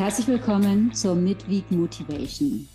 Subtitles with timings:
[0.00, 2.66] Herzlich willkommen zur Midweek Motivation,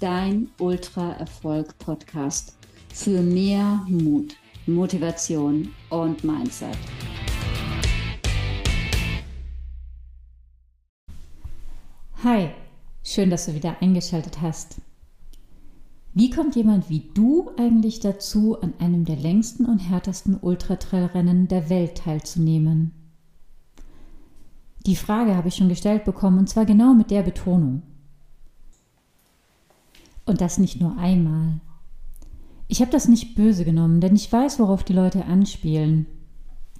[0.00, 2.58] dein Ultra-Erfolg-Podcast
[2.92, 6.76] für mehr Mut, Motivation und Mindset.
[12.22, 12.50] Hi,
[13.02, 14.82] schön, dass du wieder eingeschaltet hast.
[16.12, 21.70] Wie kommt jemand wie du eigentlich dazu, an einem der längsten und härtesten Ultratrailrennen der
[21.70, 23.03] Welt teilzunehmen?
[24.86, 27.82] Die Frage habe ich schon gestellt bekommen und zwar genau mit der Betonung.
[30.26, 31.60] Und das nicht nur einmal.
[32.68, 36.06] Ich habe das nicht böse genommen, denn ich weiß, worauf die Leute anspielen.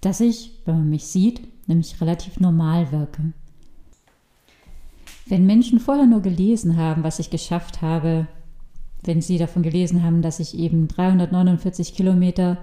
[0.01, 3.33] Dass ich, wenn man mich sieht, nämlich relativ normal wirke.
[5.27, 8.27] Wenn Menschen vorher nur gelesen haben, was ich geschafft habe,
[9.03, 12.59] wenn sie davon gelesen haben, dass ich eben 349 Kilometer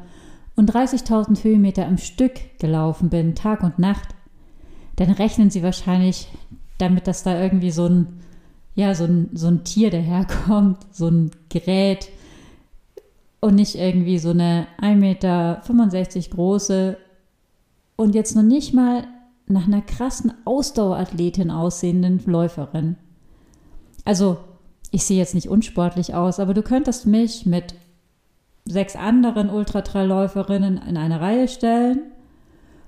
[0.56, 4.10] und 30.000 Höhenmeter am Stück gelaufen bin, Tag und Nacht,
[4.96, 6.28] dann rechnen sie wahrscheinlich
[6.78, 8.08] damit, dass da irgendwie so ein,
[8.76, 12.10] ja, so ein, so ein Tier daherkommt, so ein Gerät
[13.40, 15.62] und nicht irgendwie so eine 1,65 Meter
[16.30, 16.98] große
[17.96, 19.04] und jetzt noch nicht mal
[19.48, 22.96] nach einer krassen Ausdauerathletin aussehenden Läuferin.
[24.06, 24.38] Also,
[24.92, 27.76] ich sehe jetzt nicht unsportlich aus, aber du könntest mich mit
[28.66, 32.11] sechs anderen Ultratrailläuferinnen in eine Reihe stellen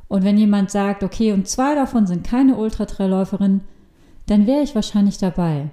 [0.07, 3.61] und wenn jemand sagt, okay, und zwei davon sind keine Ultratrailläuferinnen,
[4.25, 5.69] dann wäre ich wahrscheinlich dabei.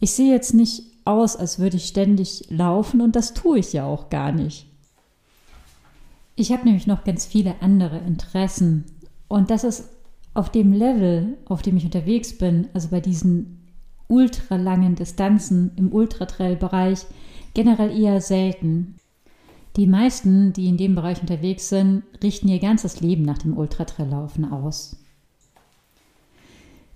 [0.00, 3.84] Ich sehe jetzt nicht aus, als würde ich ständig laufen und das tue ich ja
[3.84, 4.66] auch gar nicht.
[6.34, 8.84] Ich habe nämlich noch ganz viele andere Interessen
[9.28, 9.88] und das ist
[10.34, 13.62] auf dem Level, auf dem ich unterwegs bin, also bei diesen
[14.08, 17.06] ultralangen Distanzen im Ultratrail-Bereich,
[17.54, 18.96] generell eher selten.
[19.76, 24.50] Die meisten, die in dem Bereich unterwegs sind, richten ihr ganzes Leben nach dem Ultratraillaufen
[24.52, 24.96] aus.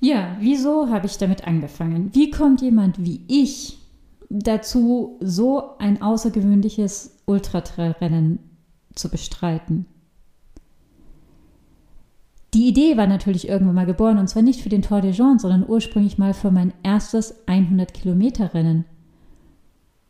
[0.01, 2.11] Ja, wieso habe ich damit angefangen?
[2.15, 3.79] Wie kommt jemand wie ich
[4.29, 8.39] dazu, so ein außergewöhnliches Ultratrailrennen
[8.95, 9.87] zu bestreiten?
[12.53, 15.39] Die Idee war natürlich irgendwann mal geboren und zwar nicht für den Tour de Jean,
[15.39, 18.85] sondern ursprünglich mal für mein erstes 100 Kilometer Rennen.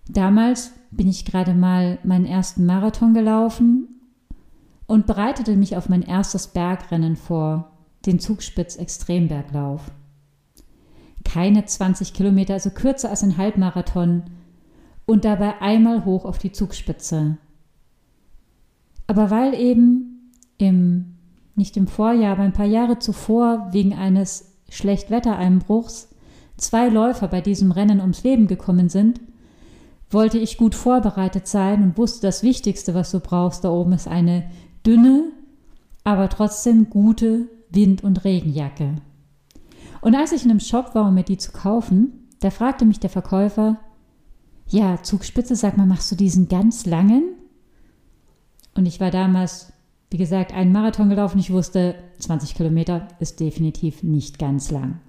[0.08, 3.88] Damals bin ich gerade mal meinen ersten Marathon gelaufen
[4.86, 7.72] und bereitete mich auf mein erstes Bergrennen vor,
[8.06, 9.90] den Zugspitz Extremberglauf.
[11.24, 14.24] Keine 20 Kilometer, also kürzer als ein Halbmarathon
[15.06, 17.38] und dabei einmal hoch auf die Zugspitze.
[19.06, 21.16] Aber weil eben im,
[21.54, 26.08] nicht im Vorjahr, aber ein paar Jahre zuvor wegen eines Schlechtwettereinbruchs
[26.56, 29.20] zwei Läufer bei diesem Rennen ums Leben gekommen sind,
[30.10, 34.08] wollte ich gut vorbereitet sein und wusste, das Wichtigste, was du brauchst da oben, ist
[34.08, 34.44] eine
[34.84, 35.32] dünne,
[36.04, 38.96] aber trotzdem gute Wind- und Regenjacke.
[40.00, 43.00] Und als ich in einem Shop war, um mir die zu kaufen, da fragte mich
[43.00, 43.78] der Verkäufer,
[44.68, 47.34] ja, Zugspitze, sag mal, machst du diesen ganz langen?
[48.74, 49.72] Und ich war damals,
[50.10, 51.38] wie gesagt, einen Marathon gelaufen.
[51.38, 55.00] Ich wusste, 20 Kilometer ist definitiv nicht ganz lang.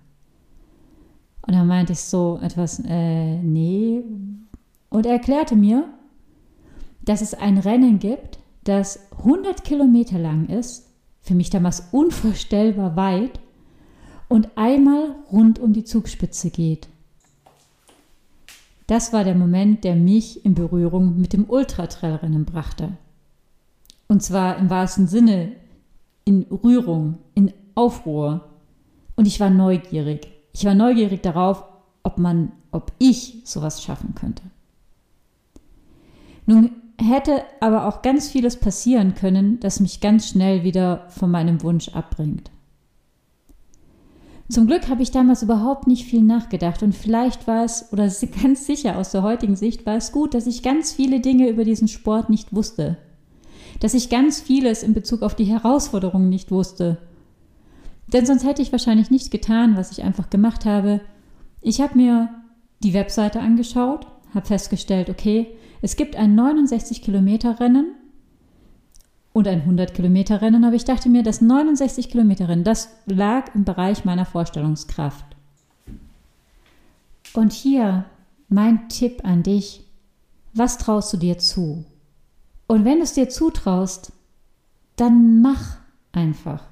[1.46, 4.04] Und dann meinte ich so etwas, äh, nee,
[4.98, 5.88] und er erklärte mir,
[7.04, 10.90] dass es ein Rennen gibt, das 100 Kilometer lang ist,
[11.22, 13.40] für mich damals unvorstellbar weit,
[14.28, 16.88] und einmal rund um die Zugspitze geht.
[18.88, 22.98] Das war der Moment, der mich in Berührung mit dem Ultratrailrennen brachte.
[24.08, 25.52] Und zwar im wahrsten Sinne
[26.26, 28.50] in Rührung, in Aufruhr.
[29.16, 30.28] Und ich war neugierig.
[30.54, 31.66] Ich war neugierig darauf,
[32.02, 34.42] ob man, ob ich sowas schaffen könnte.
[36.48, 41.62] Nun hätte aber auch ganz vieles passieren können, das mich ganz schnell wieder von meinem
[41.62, 42.50] Wunsch abbringt.
[44.50, 48.10] Zum Glück habe ich damals überhaupt nicht viel nachgedacht und vielleicht war es, oder
[48.42, 51.66] ganz sicher aus der heutigen Sicht war es gut, dass ich ganz viele Dinge über
[51.66, 52.98] diesen Sport nicht wusste.
[53.82, 56.98] Dass ich ganz vieles in Bezug auf die Herausforderungen nicht wusste.
[58.08, 61.02] Denn sonst hätte ich wahrscheinlich nicht getan, was ich einfach gemacht habe.
[61.62, 62.30] Ich habe mir
[62.82, 65.48] die Webseite angeschaut, habe festgestellt, okay,
[65.82, 67.96] es gibt ein 69 Kilometer Rennen
[69.34, 73.54] und ein 100 Kilometer Rennen, aber ich dachte mir, das 69 Kilometer Rennen, das lag
[73.54, 75.26] im Bereich meiner Vorstellungskraft.
[77.34, 78.06] Und hier
[78.50, 79.86] mein Tipp an dich,
[80.54, 81.86] was traust du dir zu?
[82.68, 84.12] Und wenn du es dir zutraust,
[84.96, 85.78] dann mach
[86.12, 86.64] einfach.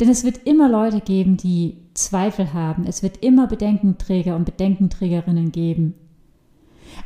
[0.00, 2.84] Denn es wird immer Leute geben, die Zweifel haben.
[2.84, 5.94] Es wird immer Bedenkenträger und Bedenkenträgerinnen geben.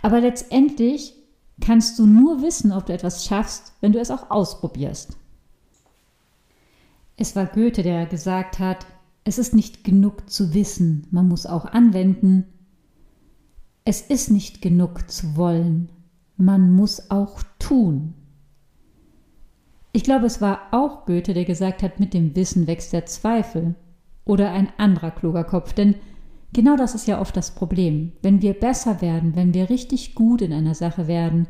[0.02, 1.14] Aber letztendlich
[1.60, 5.16] kannst du nur wissen, ob du etwas schaffst, wenn du es auch ausprobierst.
[7.16, 8.86] Es war Goethe, der gesagt hat,
[9.24, 12.46] es ist nicht genug zu wissen, man muss auch anwenden.
[13.84, 15.90] Es ist nicht genug zu wollen,
[16.36, 18.14] man muss auch tun.
[19.92, 23.74] Ich glaube, es war auch Goethe, der gesagt hat, mit dem Wissen wächst der Zweifel.
[24.24, 25.96] Oder ein anderer kluger Kopf, denn
[26.52, 28.12] genau das ist ja oft das Problem.
[28.22, 31.46] Wenn wir besser werden, wenn wir richtig gut in einer Sache werden,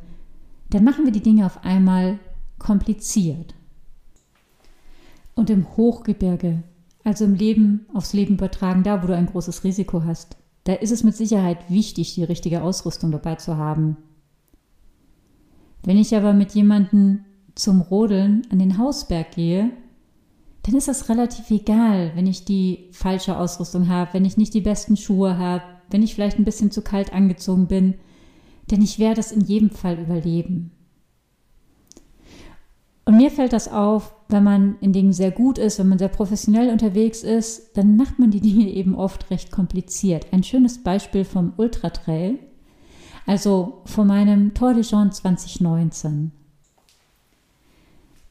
[0.71, 2.19] dann machen wir die Dinge auf einmal
[2.59, 3.55] kompliziert.
[5.35, 6.63] Und im Hochgebirge,
[7.05, 10.91] also im Leben, aufs Leben übertragen, da wo du ein großes Risiko hast, da ist
[10.91, 13.97] es mit Sicherheit wichtig, die richtige Ausrüstung dabei zu haben.
[15.83, 17.25] Wenn ich aber mit jemandem
[17.55, 19.71] zum Rodeln an den Hausberg gehe,
[20.63, 24.61] dann ist das relativ egal, wenn ich die falsche Ausrüstung habe, wenn ich nicht die
[24.61, 27.95] besten Schuhe habe, wenn ich vielleicht ein bisschen zu kalt angezogen bin,
[28.71, 30.73] denn ich werde es in jedem Fall überleben.
[33.05, 36.09] Und mir fällt das auf, wenn man in Dingen sehr gut ist, wenn man sehr
[36.09, 40.27] professionell unterwegs ist, dann macht man die Dinge eben oft recht kompliziert.
[40.33, 42.39] Ein schönes Beispiel vom Ultratrail,
[43.27, 46.33] also von meinem Tour de Jean 2019.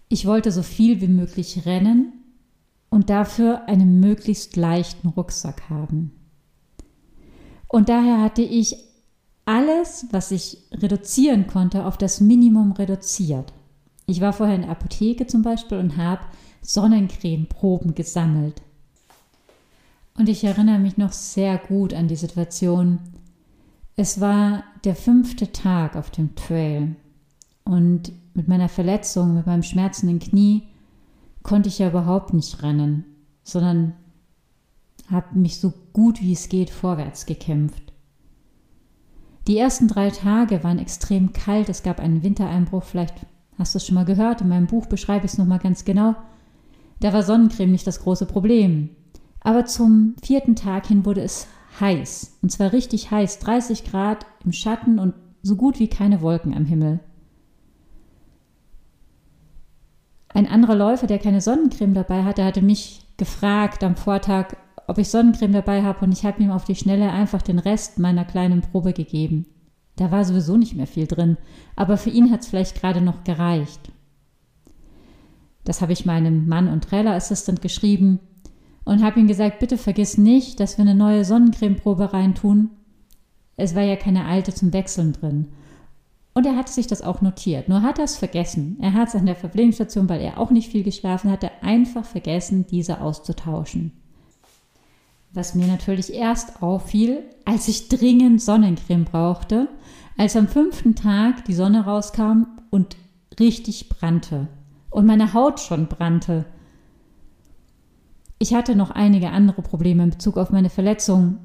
[0.07, 2.18] Ich wollte so viel wie möglich rennen
[2.89, 6.11] und dafür einen möglichst leichten Rucksack haben.
[7.67, 8.77] Und daher hatte ich
[9.45, 13.53] alles, was ich reduzieren konnte, auf das Minimum reduziert.
[14.05, 16.21] Ich war vorher in der Apotheke zum Beispiel und habe
[16.61, 18.61] Sonnencremeproben gesammelt.
[20.17, 22.99] Und ich erinnere mich noch sehr gut an die Situation.
[23.95, 26.95] Es war der fünfte Tag auf dem Trail
[27.65, 30.68] und mit meiner Verletzung, mit meinem schmerzenden Knie
[31.43, 33.05] konnte ich ja überhaupt nicht rennen,
[33.43, 33.93] sondern
[35.09, 37.93] habe mich so gut wie es geht vorwärts gekämpft.
[39.47, 43.15] Die ersten drei Tage waren extrem kalt, es gab einen Wintereinbruch, vielleicht
[43.57, 46.15] hast du es schon mal gehört, in meinem Buch beschreibe ich es nochmal ganz genau.
[46.99, 48.89] Da war Sonnencreme nicht das große Problem.
[49.41, 51.47] Aber zum vierten Tag hin wurde es
[51.79, 56.53] heiß, und zwar richtig heiß, 30 Grad im Schatten und so gut wie keine Wolken
[56.53, 56.99] am Himmel.
[60.33, 64.55] Ein anderer Läufer, der keine Sonnencreme dabei hatte, hatte mich gefragt am Vortag,
[64.87, 67.99] ob ich Sonnencreme dabei habe und ich habe ihm auf die Schnelle einfach den Rest
[67.99, 69.45] meiner kleinen Probe gegeben.
[69.95, 71.37] Da war sowieso nicht mehr viel drin,
[71.75, 73.91] aber für ihn hat es vielleicht gerade noch gereicht.
[75.65, 78.19] Das habe ich meinem Mann und Trailer Assistant geschrieben
[78.85, 82.71] und habe ihm gesagt, bitte vergiss nicht, dass wir eine neue Sonnencremeprobe reintun.
[83.57, 85.49] Es war ja keine alte zum Wechseln drin.
[86.39, 87.67] Und er hatte sich das auch notiert.
[87.67, 88.77] Nur hat er es vergessen.
[88.79, 92.65] Er hat es an der Verpflegungsstation, weil er auch nicht viel geschlafen hatte, einfach vergessen,
[92.65, 93.91] diese auszutauschen.
[95.33, 99.67] Was mir natürlich erst auffiel, als ich dringend Sonnencreme brauchte,
[100.17, 102.95] als am fünften Tag die Sonne rauskam und
[103.37, 104.47] richtig brannte
[104.89, 106.45] und meine Haut schon brannte.
[108.37, 111.39] Ich hatte noch einige andere Probleme in Bezug auf meine Verletzung,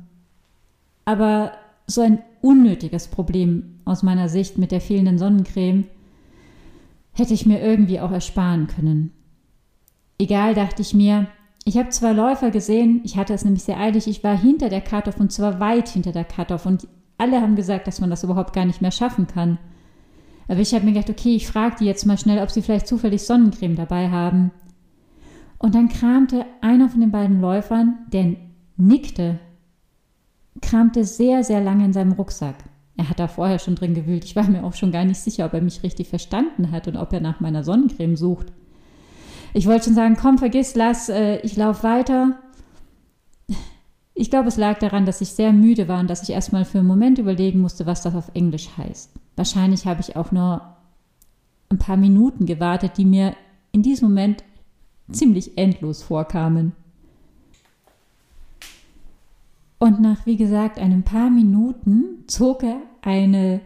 [1.05, 1.51] aber
[1.89, 5.85] so ein unnötiges Problem aus meiner Sicht mit der fehlenden Sonnencreme
[7.13, 9.13] hätte ich mir irgendwie auch ersparen können.
[10.19, 11.29] Egal, dachte ich mir,
[11.65, 14.81] ich habe zwei Läufer gesehen, ich hatte es nämlich sehr eilig, ich war hinter der
[14.81, 16.87] Cut-Off und zwar weit hinter der Cut-Off und
[17.17, 19.59] alle haben gesagt, dass man das überhaupt gar nicht mehr schaffen kann.
[20.47, 22.87] Aber ich habe mir gedacht, okay, ich frage die jetzt mal schnell, ob sie vielleicht
[22.87, 24.51] zufällig Sonnencreme dabei haben.
[25.59, 28.37] Und dann kramte einer von den beiden Läufern, der
[28.77, 29.39] nickte,
[30.61, 32.57] kramte sehr, sehr lange in seinem Rucksack.
[32.97, 34.25] Er hat da vorher schon drin gewühlt.
[34.25, 36.97] Ich war mir auch schon gar nicht sicher, ob er mich richtig verstanden hat und
[36.97, 38.53] ob er nach meiner Sonnencreme sucht.
[39.53, 42.39] Ich wollte schon sagen, komm, vergiss, lass, äh, ich laufe weiter.
[44.15, 46.79] Ich glaube, es lag daran, dass ich sehr müde war und dass ich erstmal für
[46.79, 49.11] einen Moment überlegen musste, was das auf Englisch heißt.
[49.35, 50.63] Wahrscheinlich habe ich auch nur
[51.69, 53.35] ein paar Minuten gewartet, die mir
[53.73, 54.45] in diesem Moment
[55.11, 56.73] ziemlich endlos vorkamen.
[59.85, 63.61] Und nach, wie gesagt, ein paar Minuten zog er eine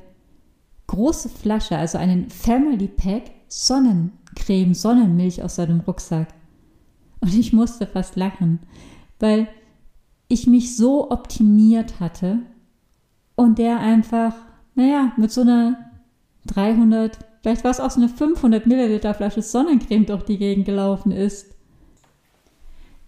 [0.89, 6.27] große Flasche, also einen Family Pack Sonnencreme, Sonnenmilch aus seinem Rucksack.
[7.21, 8.59] Und ich musste fast lachen,
[9.21, 9.47] weil
[10.27, 12.41] ich mich so optimiert hatte
[13.37, 14.35] und der einfach,
[14.75, 15.79] naja, mit so einer
[16.47, 21.13] 300, vielleicht war es auch so eine 500 Milliliter Flasche Sonnencreme durch die Gegend gelaufen
[21.13, 21.55] ist.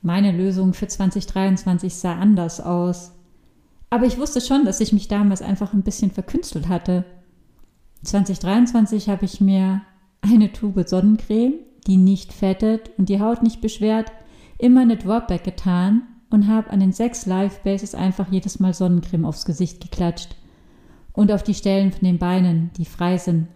[0.03, 3.13] Meine Lösung für 2023 sah anders aus.
[3.91, 7.05] Aber ich wusste schon, dass ich mich damals einfach ein bisschen verkünstelt hatte.
[8.05, 9.83] 2023 habe ich mir
[10.23, 11.55] eine Tube Sonnencreme,
[11.87, 14.11] die nicht fettet und die Haut nicht beschwert,
[14.59, 19.25] immer eine Dropback getan und habe an den sechs Live Bases einfach jedes Mal Sonnencreme
[19.25, 20.37] aufs Gesicht geklatscht.
[21.13, 23.49] Und auf die Stellen von den Beinen, die frei sind.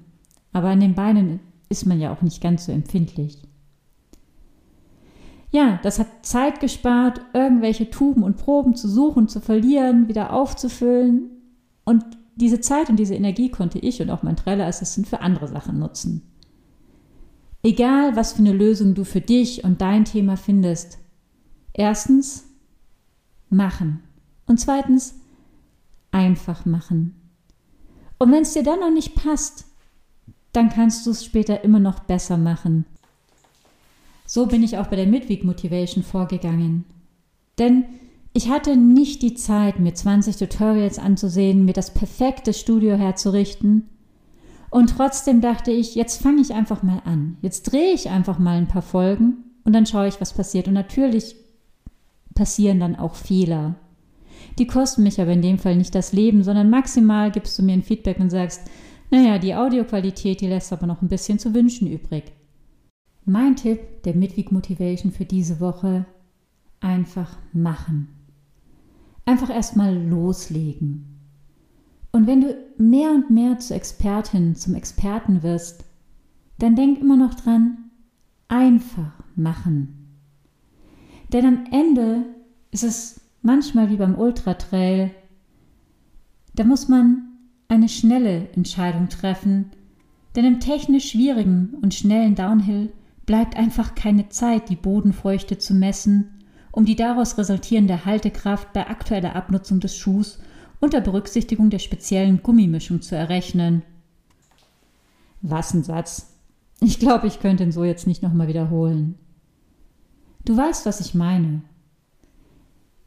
[0.53, 3.39] Aber an den Beinen ist man ja auch nicht ganz so empfindlich.
[5.55, 11.31] Ja, das hat Zeit gespart, irgendwelche Tuben und Proben zu suchen, zu verlieren, wieder aufzufüllen.
[11.85, 15.47] Und diese Zeit und diese Energie konnte ich und auch mein Trailer Assistant für andere
[15.47, 16.23] Sachen nutzen.
[17.63, 20.99] Egal, was für eine Lösung du für dich und dein Thema findest.
[21.73, 22.49] Erstens,
[23.49, 24.03] machen.
[24.47, 25.15] Und zweitens,
[26.11, 27.15] einfach machen.
[28.19, 29.67] Und wenn es dir dann noch nicht passt,
[30.51, 32.87] dann kannst du es später immer noch besser machen.
[34.35, 36.87] So bin ich auch bei der Midweek Motivation vorgegangen.
[37.57, 37.85] Denn
[38.33, 43.89] ich hatte nicht die Zeit, mir 20 Tutorials anzusehen, mir das perfekte Studio herzurichten.
[44.71, 47.37] Und trotzdem dachte ich, jetzt fange ich einfach mal an.
[47.43, 50.67] Jetzt drehe ich einfach mal ein paar Folgen und dann schaue ich, was passiert.
[50.67, 51.37] Und natürlich
[52.35, 53.77] passieren dann auch Fehler.
[54.59, 57.75] Die kosten mich aber in dem Fall nicht das Leben, sondern maximal gibst du mir
[57.75, 58.63] ein Feedback und sagst,
[59.13, 62.33] naja, die Audioqualität, die lässt aber noch ein bisschen zu wünschen übrig.
[63.27, 66.05] Mein Tipp der Midweek Motivation für diese Woche,
[66.81, 68.09] einfach machen.
[69.25, 71.07] Einfach erstmal loslegen.
[72.13, 75.85] Und wenn du mehr und mehr zur Expertin, zum Experten wirst,
[76.59, 77.91] dann denk immer noch dran,
[78.49, 80.21] einfach machen.
[81.33, 82.27] Denn am Ende
[82.71, 85.11] ist es manchmal wie beim Ultratrail,
[86.55, 87.23] da muss man
[87.69, 89.71] eine schnelle Entscheidung treffen,
[90.37, 92.93] denn im technisch schwierigen und schnellen Downhill
[93.27, 96.35] bleibt einfach keine Zeit, die Bodenfeuchte zu messen
[96.75, 100.41] um die daraus resultierende Haltekraft bei aktueller Abnutzung des Schuhs
[100.81, 103.83] unter Berücksichtigung der speziellen Gummimischung zu errechnen.
[105.41, 106.35] Was ein Satz.
[106.81, 109.15] Ich glaube, ich könnte ihn so jetzt nicht nochmal wiederholen.
[110.45, 111.63] Du weißt, was ich meine.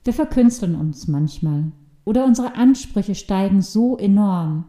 [0.05, 1.73] Wir verkünsteln uns manchmal
[2.05, 4.63] oder unsere Ansprüche steigen so enorm.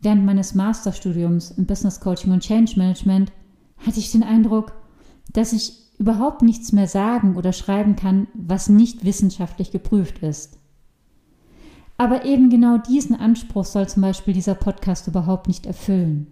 [0.00, 3.32] Während meines Masterstudiums im Business Coaching und Change Management
[3.86, 4.72] hatte ich den Eindruck,
[5.32, 10.58] dass ich überhaupt nichts mehr sagen oder schreiben kann, was nicht wissenschaftlich geprüft ist.
[11.96, 16.28] Aber eben genau diesen Anspruch soll zum Beispiel dieser Podcast überhaupt nicht erfüllen.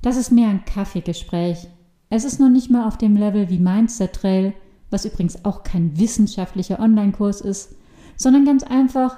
[0.00, 1.66] Das ist mehr ein Kaffeegespräch.
[2.08, 4.54] Es ist noch nicht mal auf dem Level wie Mindset Trail,
[4.90, 7.74] was übrigens auch kein wissenschaftlicher Online-Kurs ist,
[8.16, 9.16] sondern ganz einfach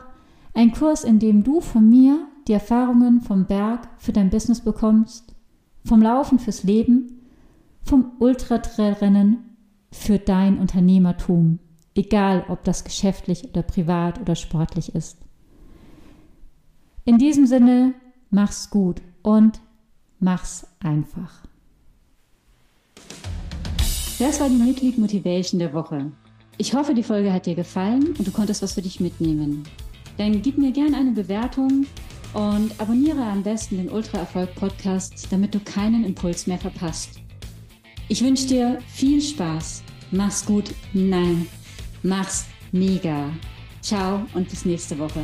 [0.54, 5.36] ein Kurs, in dem du von mir die Erfahrungen vom Berg für dein Business bekommst,
[5.87, 7.16] vom Laufen fürs Leben
[7.83, 9.57] vom Ultratrailrennen
[9.93, 11.61] für dein Unternehmertum,
[11.95, 15.19] egal ob das geschäftlich oder privat oder sportlich ist.
[17.05, 17.95] In diesem Sinne,
[18.31, 19.61] mach's gut und
[20.19, 21.45] mach's einfach.
[24.19, 26.11] Das war die Midweek Motivation der Woche.
[26.59, 29.62] Ich hoffe, die Folge hat dir gefallen und du konntest was für dich mitnehmen.
[30.16, 31.87] Dann gib mir gerne eine Bewertung
[32.37, 37.19] und abonniere am besten den Ultra Erfolg Podcast, damit du keinen Impuls mehr verpasst.
[38.09, 39.83] Ich wünsche dir viel Spaß.
[40.11, 40.75] Mach's gut.
[40.93, 41.47] Nein,
[42.02, 43.31] mach's mega.
[43.81, 45.23] Ciao und bis nächste Woche.